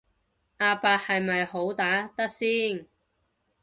[0.57, 2.87] 阿伯係咪好打得先